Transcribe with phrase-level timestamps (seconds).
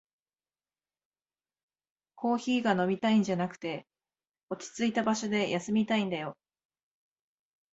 [2.15, 3.85] コーヒーが飲みたいんじゃなくて、
[4.49, 6.35] 落ちついた場所で休みたいんだよ